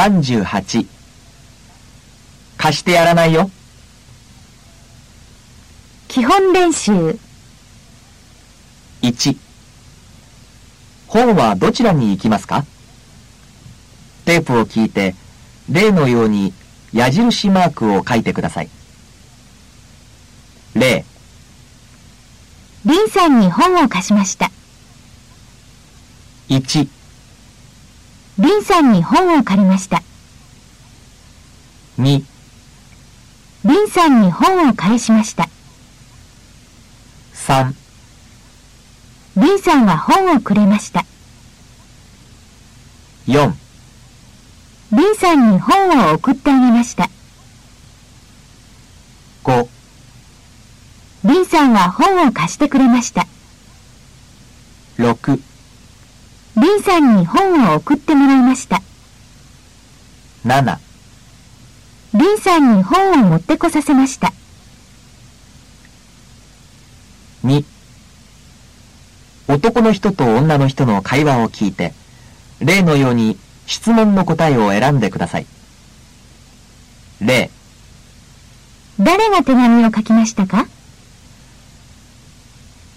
[0.00, 0.86] 38
[2.56, 3.50] 貸してやらないよ。
[6.08, 7.18] 基本練習
[9.02, 9.36] 1
[11.06, 12.64] 本はどちらに行きますか？
[14.24, 15.14] テープを聞いて
[15.70, 16.54] 例のように
[16.94, 18.70] 矢印マークを書いてください。
[20.74, 21.04] 例
[22.86, 24.50] リンさんに本を貸しました。
[26.48, 26.88] 1
[28.38, 30.02] リンさんに本を借りました。
[31.98, 32.24] 2
[33.64, 35.48] リンさんに本を返しました。
[37.34, 37.74] 3
[39.36, 41.04] リンさんは本をくれました。
[43.26, 43.52] 4
[44.92, 47.10] リンさんに本を送ってあげました。
[49.44, 49.68] 5
[51.24, 53.26] リンさんは本を貸してくれました。
[54.96, 55.40] 6
[56.56, 58.82] リンさんに本を送ってもらいました。
[60.44, 60.78] 7
[62.14, 64.32] リンさんに本を持ってこさせました。
[67.44, 67.64] 2
[69.48, 71.94] 男の人と女の人の会話を聞いて
[72.60, 75.46] 例のように質問の答えを選んでください。
[77.20, 77.50] 例
[78.98, 80.66] 誰が手紙を書きましたか？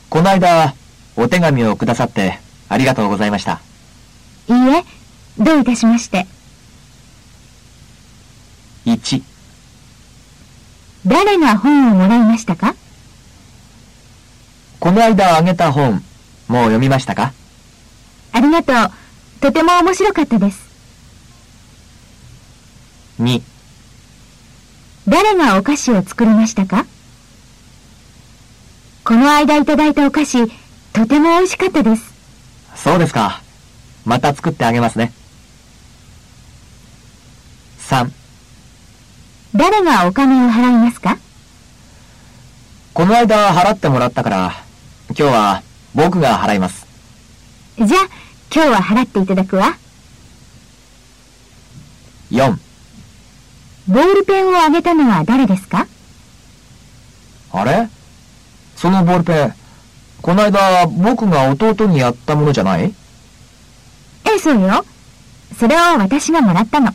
[0.10, 0.76] この間
[1.16, 2.40] お手紙をくださって
[2.74, 3.62] ありがとうございました。
[4.48, 4.84] いいえ、
[5.38, 6.26] どういたしまして。
[8.86, 9.22] 1
[11.06, 12.76] 誰が本をもらいましたか？
[14.80, 16.04] この間あげた本
[16.48, 17.32] もう読みましたか？
[18.32, 18.76] ありがとう。
[19.40, 20.64] とても面白かったです。
[23.20, 23.42] 2
[25.08, 26.86] 誰がお菓子を作りましたか？
[29.04, 30.48] この間いただいたお菓子、
[30.94, 32.13] とても美味しかったです。
[32.76, 33.42] そうですか。
[34.06, 35.14] また作ってあげますね。
[37.80, 38.12] 3
[39.56, 41.18] 誰がお金を払いますか？
[42.94, 44.54] この間払ってもらったから
[45.10, 45.64] 今日は
[45.96, 46.86] 僕が払います。
[47.78, 47.90] じゃあ、
[48.54, 49.78] 今日は払っていただくわ。
[52.32, 52.58] 4
[53.88, 55.88] ボールペンをあげたのは誰ですか？
[57.52, 57.90] あれ？
[58.76, 59.54] そのボールペン、
[60.24, 62.86] この間僕が弟にやったものじゃない？
[64.26, 64.86] ええ、そうよ。
[65.60, 66.94] それを私がもらったの。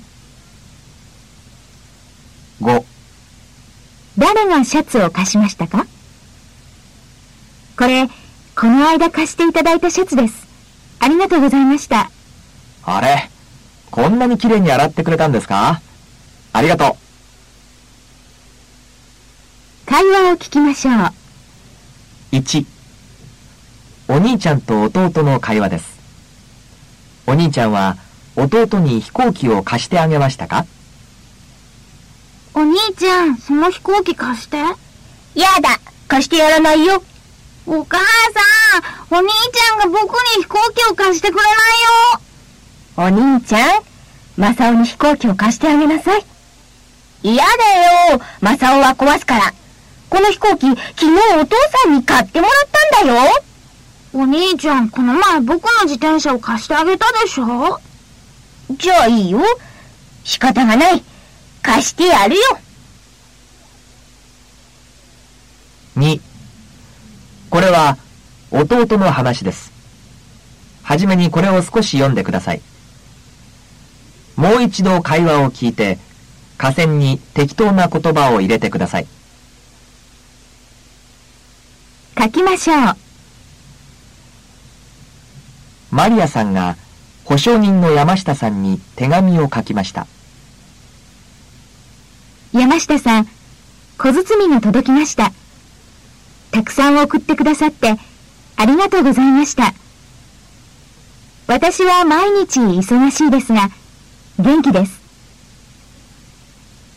[2.62, 2.84] ?5
[4.16, 5.86] 誰がシャツを貸しましたか？
[7.76, 8.08] これ、
[8.56, 10.46] この間貸していただいたシャツです。
[10.98, 12.10] ありがとうございました。
[12.84, 13.28] あれ
[13.90, 15.82] こんなに綺麗に洗ってくれたんですか？
[16.54, 16.96] ありがと
[19.84, 20.94] 会話を聞きましょう。
[22.32, 22.36] う。
[22.36, 22.77] 1
[24.18, 25.96] お兄ちゃんと弟の会話です。
[27.28, 27.96] お兄ちゃんは
[28.34, 30.66] 弟に飛行機を貸してあげましたか？
[32.52, 34.56] お兄ちゃん、その飛行機貸して。
[34.56, 34.66] や
[35.62, 37.00] だ貸してやらないよ
[37.64, 37.98] お母
[39.08, 41.50] さん、お兄ちゃんが僕に飛行機を貸してくれな
[43.06, 43.22] いよ。
[43.30, 43.82] お兄ちゃん
[44.36, 46.24] マサオに飛行機を貸してあげなさい
[47.22, 49.54] 嫌だよマサオは壊すから
[50.10, 51.06] この飛行機昨日
[51.40, 51.54] お父
[51.84, 52.68] さんに買ってもらっ
[52.98, 53.42] たんだよ
[54.12, 57.80] お兄ちゃん、この前僕の自転車を貸してあげたでしょ？
[58.72, 59.40] じゃあいいよ
[60.24, 61.02] 仕方がない
[61.62, 62.42] 貸してやるよ
[65.96, 66.20] 2
[67.50, 67.96] これは
[68.50, 69.72] 弟の話です。
[70.82, 72.62] はじめにこれを少し読んでください。
[74.36, 75.98] もう一度会話を聞いて、
[76.56, 79.06] 下線に適当な言葉を入れてください。
[82.18, 83.07] 書きましょう。
[85.90, 86.76] マリアさんが
[87.24, 90.06] 保証人の山下さんに手紙を書きました。
[92.52, 93.28] 山下さん、
[93.98, 95.32] 小包が届きました。
[96.50, 97.96] たくさん送ってくださって、
[98.56, 99.74] ありがとうございました。
[101.46, 103.70] 私は毎日忙しいですが、
[104.38, 105.00] 元気です。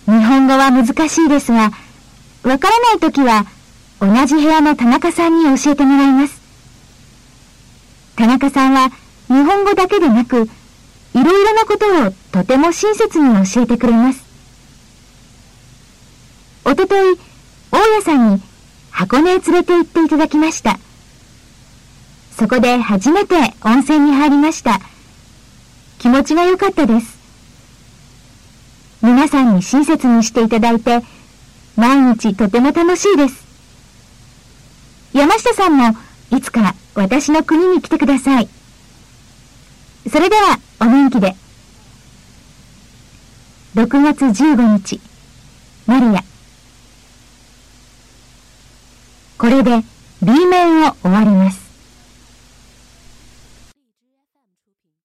[0.05, 1.71] 日本語は難しいですが、
[2.43, 3.45] わからないときは、
[3.99, 6.40] 同じ部屋の田中さんに教えてもらいます。
[8.21, 8.91] 田中さんは、
[9.29, 10.47] 日本語だけでなく、い
[11.15, 14.23] ろいろなことをとても親切に教えてくれます。
[16.63, 17.17] おととい、
[17.71, 18.41] 大家さんに
[18.91, 20.77] 箱根へ連れて行っていただきました。
[22.37, 24.79] そこで初めて温泉に入りました。
[25.97, 27.17] 気持ちが良かったです。
[29.01, 31.01] 皆さんに親切にしていただいて、
[31.75, 33.43] 毎日とても楽しいです。
[35.11, 35.97] 山下さんも
[36.31, 38.47] いつか私の国に来てください。
[40.09, 41.35] それでは、お元気で。
[43.75, 44.99] 6月15日、
[45.85, 46.23] マリア。
[49.37, 49.83] これで
[50.21, 51.60] B 面を終わります。